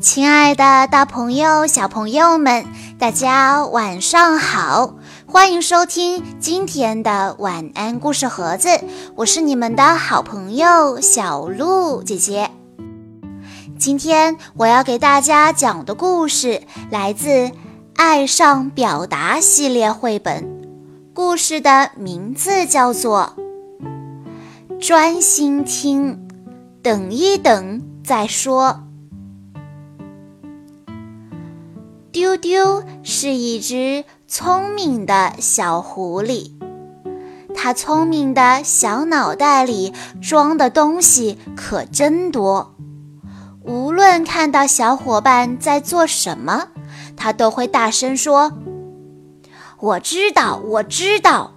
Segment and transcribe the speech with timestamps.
[0.00, 2.64] 亲爱的，大朋友、小朋友们，
[2.98, 4.94] 大家晚上好！
[5.26, 8.80] 欢迎收听今天的晚安故事盒子，
[9.14, 12.50] 我是你们的好朋友小鹿姐姐。
[13.78, 17.28] 今天我要给大家讲的故事来自
[17.94, 20.62] 《爱上表达》系列绘本，
[21.12, 23.34] 故事的名字叫做
[24.78, 26.26] 《专心听，
[26.82, 28.80] 等一等再说》。
[32.20, 36.50] 丢丢是一只聪明的小狐狸，
[37.54, 42.74] 它聪明的小脑袋里装的东西可真多。
[43.64, 46.68] 无论看到小伙伴在做什么，
[47.16, 48.52] 它都会大声说
[49.80, 51.52] ：“我知道，我知道。”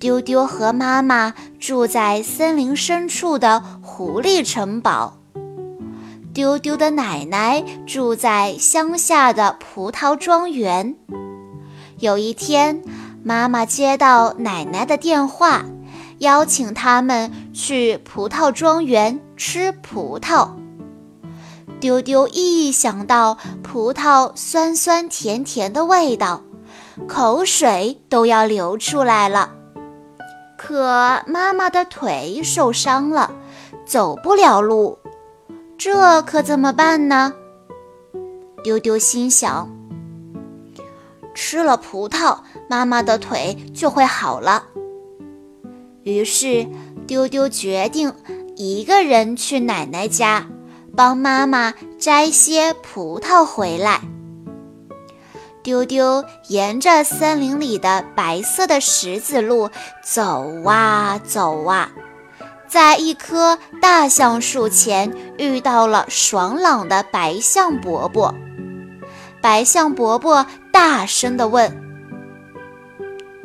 [0.00, 5.18] 丢丢和妈妈住在森林深处的狐狸城堡。
[6.34, 10.96] 丢丢的奶奶住在乡下的葡萄庄园。
[12.00, 12.82] 有一天，
[13.22, 15.64] 妈妈接到奶奶的电话，
[16.18, 20.48] 邀请他们去葡萄庄园吃葡萄。
[21.78, 26.42] 丢丢一想到葡萄酸酸甜甜的味道，
[27.06, 29.52] 口水都要流出来了。
[30.58, 33.30] 可妈妈的腿受伤了，
[33.86, 34.98] 走不了路。
[35.76, 37.32] 这可怎么办呢？
[38.62, 39.68] 丢丢心想：
[41.34, 44.64] 吃了葡萄，妈妈的腿就会好了。
[46.02, 46.66] 于是，
[47.06, 48.12] 丢丢决定
[48.56, 50.46] 一个人去奶奶家，
[50.96, 54.00] 帮妈妈摘些葡萄回来。
[55.62, 59.70] 丢丢沿着森林里的白色的石子路
[60.02, 61.90] 走啊走啊。
[62.74, 68.34] 在一棵大橡树前遇到了爽朗的白象伯伯。
[69.40, 71.80] 白象伯伯大声地问：“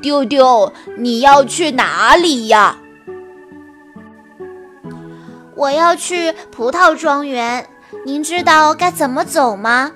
[0.01, 2.79] 丢丢，你要去哪里呀
[5.55, 7.69] ？”“我要去葡萄庄园，
[8.03, 9.91] 您知道该怎么走吗？”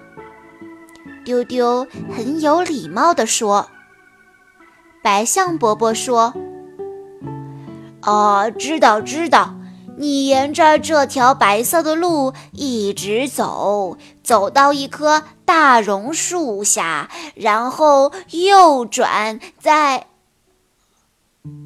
[1.25, 3.67] 丢丢很有礼貌地说。
[5.01, 6.31] 白象伯伯说。
[8.05, 9.55] 哦，知道知道，
[9.97, 20.07] 你沿着这条白色的路一直走，走到一棵大榕树下，然后右转，在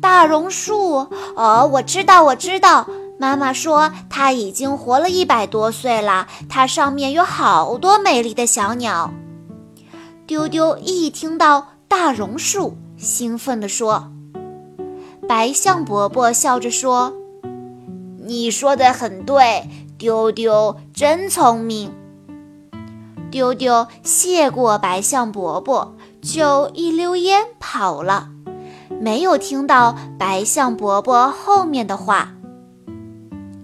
[0.02, 1.08] 大榕树。
[1.36, 2.88] 哦，我知道，我知道。
[3.20, 9.12] 妈妈说它已经活了一百多岁了，它上面有好多美丽的小鸟。
[10.28, 14.12] 丢丢一听到大榕树，兴奋地说。
[15.28, 17.14] 白象伯伯笑着说
[18.26, 21.92] ：“你说的很对，丢丢真聪明。”
[23.30, 28.30] 丢丢谢过白象伯伯，就一溜烟跑了，
[29.02, 32.34] 没有听到白象伯伯后面的话。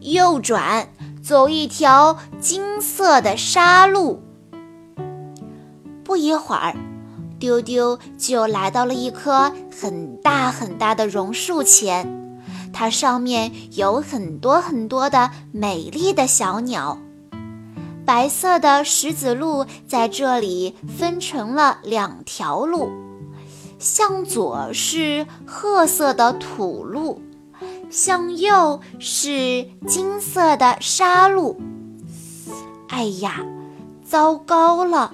[0.02, 0.90] 右转，
[1.24, 4.22] 走一条金色的沙路。
[6.04, 6.76] 不一会儿。
[7.44, 12.40] 丢丢就来到了一棵很大很大的榕树前，
[12.72, 16.98] 它上面有很多很多的美丽的小鸟。
[18.06, 22.90] 白色的石子路在这里分成了两条路，
[23.78, 27.22] 向左是褐色的土路，
[27.90, 31.60] 向右是金色的沙路。
[32.88, 33.46] 哎呀，
[34.02, 35.14] 糟糕了！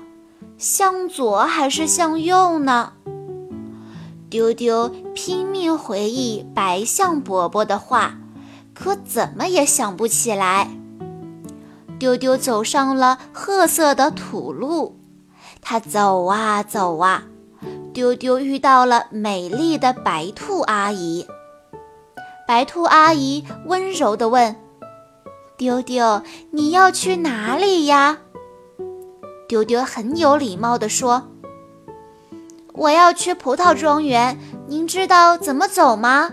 [0.59, 2.91] 向左还是向右呢？
[4.29, 8.15] 丢丢拼命回忆白象伯伯的话，
[8.73, 10.69] 可怎么也想不起来。
[11.97, 14.97] 丢丢走上了褐色的土路，
[15.61, 17.23] 他走啊走啊，
[17.93, 21.25] 丢丢遇到了美丽的白兔阿姨。
[22.45, 24.57] 白兔阿姨温柔地问
[25.55, 26.21] ：“丢丢，
[26.51, 28.17] 你要去哪里呀？”
[29.49, 31.27] 丢丢很有礼貌地说
[32.73, 34.37] ：“我要去葡萄庄园，
[34.67, 36.31] 您知道怎么走吗？”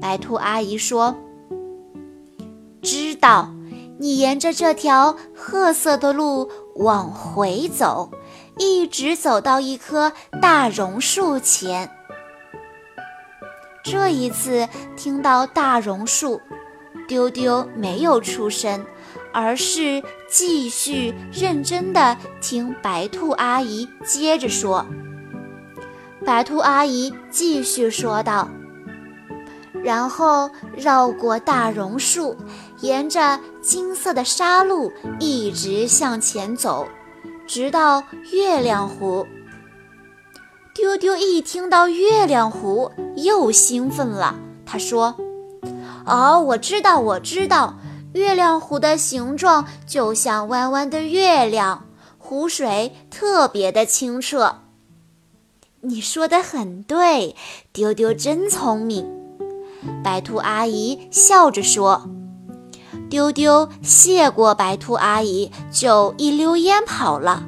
[0.00, 1.16] 白兔阿姨说
[2.80, 3.50] ：“知道，
[3.98, 8.12] 你沿着这条褐色的路往回走，
[8.56, 11.90] 一直走到一棵大榕树前。
[13.82, 16.40] 这一次听到大榕树，
[17.08, 18.86] 丢丢没有出声。”
[19.32, 24.84] 而是继续认真地听白兔阿姨接着说。
[26.24, 28.48] 白兔阿姨继续说道
[29.84, 32.36] ：“然后绕过大榕树，
[32.80, 34.90] 沿着金色的沙路
[35.20, 36.88] 一直向前走，
[37.46, 38.02] 直到
[38.32, 39.24] 月亮湖。
[40.74, 44.34] 丢丢一听到月亮湖，又兴奋了。
[44.66, 45.14] 他说
[46.04, 47.78] ：“哦，我知道，我知道，
[48.16, 51.84] 月亮湖的形状就像弯弯的月亮，
[52.16, 54.62] 湖水特别的清澈。”
[55.82, 57.36] 你说的很对，
[57.72, 59.06] 丢丢真聪明。
[60.02, 62.08] 白兔阿姨笑着说。
[63.08, 67.44] 丢丢谢过白兔阿姨，就一溜烟跑了，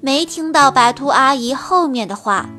[0.00, 2.50] 没听到白兔阿姨后面的话。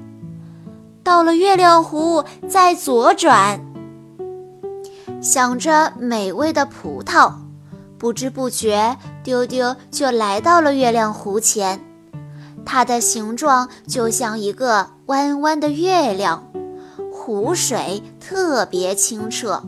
[1.04, 3.62] 到了月亮湖，再左转。
[5.22, 7.32] 想着美味的葡萄，
[8.02, 11.80] 不知不觉，丢丢就来到了月亮湖前。
[12.66, 16.52] 它的形状就像一个弯弯的月亮，
[17.14, 19.62] 湖水特别清澈。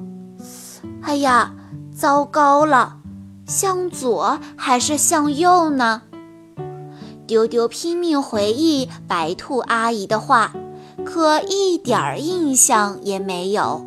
[1.03, 1.53] 哎呀，
[1.95, 2.95] 糟糕了，
[3.45, 6.01] 向左还是向右呢？
[7.27, 10.55] 丢丢拼命回忆白兔阿姨的话，
[11.05, 13.85] 可一点儿印象也没有。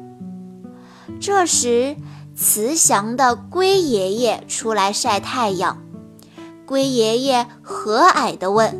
[1.20, 1.96] 这时，
[2.36, 5.82] 慈祥的龟爷爷出来晒太阳。
[6.66, 8.76] 龟爷爷和蔼地问：“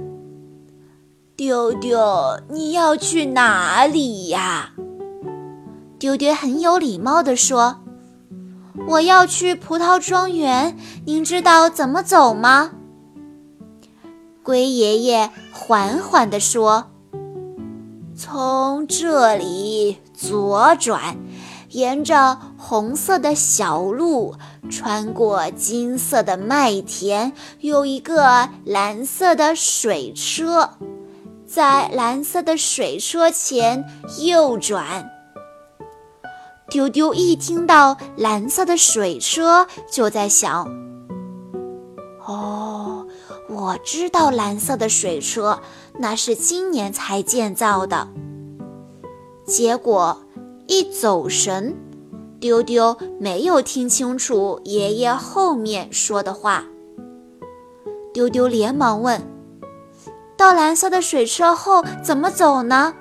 [1.34, 4.72] 丢丢，你要去哪里呀？”
[5.98, 7.80] 丢丢很有礼貌地说
[8.88, 10.76] ：“我要去葡萄庄园，
[11.06, 12.72] 您知道怎么走吗？”
[14.44, 16.90] 龟爷爷缓缓地说
[18.14, 21.16] ：“从这里左转。”
[21.70, 24.34] 沿着红色的小路，
[24.70, 30.70] 穿过金色的麦田，有一个蓝色的水车，
[31.46, 33.84] 在蓝色的水车前
[34.20, 35.10] 右转。
[36.68, 40.66] 丢丢一听到蓝色的水车，就在想：
[42.26, 43.06] 哦，
[43.48, 45.60] 我知道蓝色的水车，
[45.98, 48.08] 那是今年才建造的。
[49.46, 50.22] 结果。
[50.68, 51.76] 一走神，
[52.38, 56.64] 丢丢没有听清楚爷爷后面说的话。
[58.12, 59.22] 丢丢连忙问
[60.36, 62.94] ：“到蓝色的水车后怎么走呢？”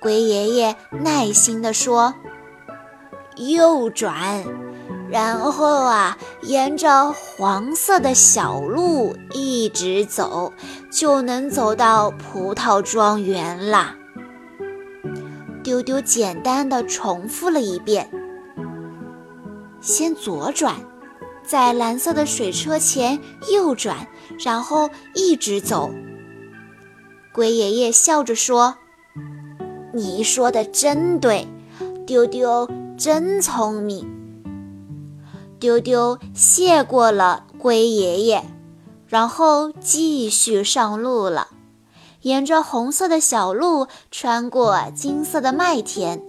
[0.00, 2.12] 龟爷爷耐心地说
[3.36, 4.44] ：“右转，
[5.08, 10.52] 然后啊，沿着黄色的小路一直走，
[10.90, 13.94] 就能走到葡萄庄园啦。”
[15.62, 18.10] 丢丢简单的重复了一遍
[19.80, 20.74] ：“先左转，
[21.44, 23.20] 在蓝色的水车前
[23.50, 24.08] 右转，
[24.44, 25.90] 然后一直走。”
[27.32, 28.76] 龟爷爷笑着说
[29.94, 31.46] ：“你说的真对，
[32.06, 32.68] 丢丢
[32.98, 34.08] 真聪明。”
[35.60, 38.44] 丢丢谢过了龟爷爷，
[39.06, 41.51] 然后继续上路了。
[42.22, 46.20] 沿着红色的小路，穿过金色的麦田，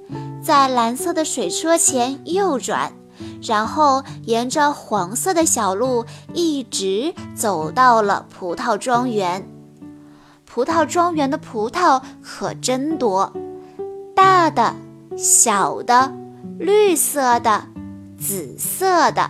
[0.41, 2.93] 在蓝色的水车前右转，
[3.41, 9.47] 然后沿着黄色的小路一直走到了葡萄庄园。
[10.45, 13.31] 葡萄庄园的葡萄可真多，
[14.15, 14.75] 大的、
[15.15, 16.11] 小的、
[16.57, 17.65] 绿色的、
[18.19, 19.29] 紫色的。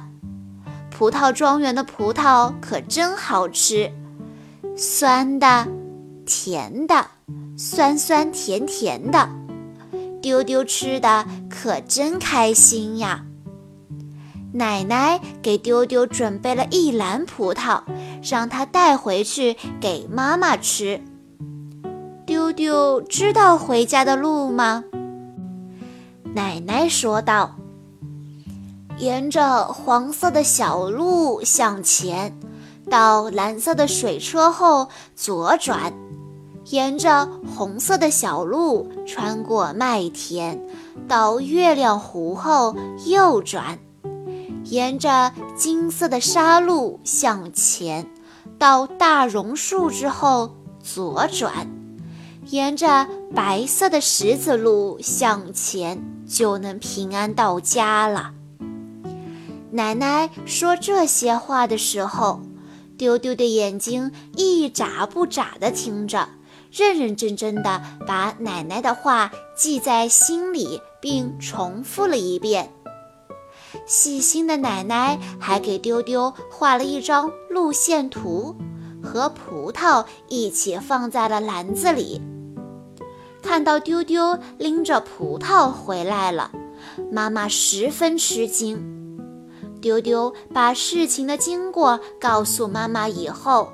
[0.89, 3.91] 葡萄庄园的葡萄可真好吃，
[4.77, 5.67] 酸的。
[6.25, 7.07] 甜的，
[7.57, 9.29] 酸酸甜甜的，
[10.21, 13.25] 丢丢吃的可真开心呀！
[14.53, 17.81] 奶奶给丢丢准备了一篮葡萄，
[18.21, 21.01] 让他带回去给妈妈吃。
[22.25, 24.83] 丢丢知道回家的路吗？
[26.35, 27.55] 奶奶说道
[28.97, 32.37] ：“沿着黄色的小路向前，
[32.89, 35.91] 到蓝色的水车后左转。”
[36.69, 40.59] 沿着红色的小路穿过麦田，
[41.07, 43.77] 到月亮湖后右转；
[44.63, 48.09] 沿着金色的沙路向前，
[48.57, 51.67] 到大榕树之后左转；
[52.47, 58.31] 沿着白色的石子路向前，就能平安到家了。
[59.71, 62.39] 奶奶说这些话的时候，
[62.97, 66.29] 丢丢的眼睛一眨不眨地听着。
[66.75, 72.73] 认认真真的把奶奶的话记在心里，并重复了一遍。
[73.85, 78.55] 细心的奶奶还给丢丢画了一张路线图，
[79.03, 82.19] 和葡萄一起放在了篮子里。
[83.43, 86.51] 看到丢丢拎着葡萄回来了，
[87.11, 88.81] 妈妈十分吃惊。
[89.79, 93.71] 丢丢把事情的经过告诉妈妈以后，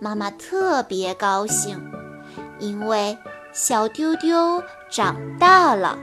[0.00, 1.78] 妈妈特别高兴，
[2.62, 3.18] 因为
[3.52, 5.98] 小丢丢长大了。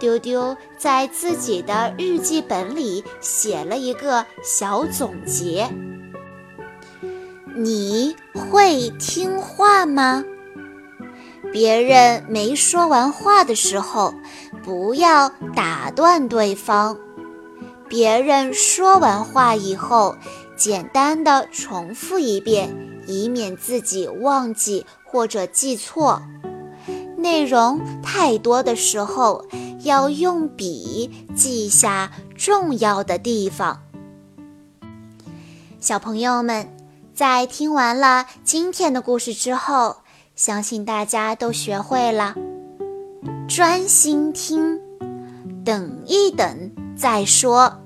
[0.00, 5.68] 丢丢在自己的日记本里写了一个小总结
[7.54, 10.24] ：“你会听话吗？
[11.52, 14.14] 别人没说完话的时候，
[14.64, 16.98] 不要打断对方。”
[17.88, 20.16] 别人说完话以后，
[20.56, 22.76] 简单的重复一遍，
[23.06, 24.84] 以免自己忘记
[25.16, 26.20] 或者记错。
[27.16, 29.46] 内容太多的时候，
[29.82, 33.80] 要用笔记下重要的地方。
[35.80, 36.68] 小朋友们，
[37.14, 39.96] 在听完了今天的故事之后，
[40.34, 42.34] 相信大家都学会了
[43.48, 44.78] 专心听，
[45.64, 46.70] 等一等。
[46.94, 47.85] 再说。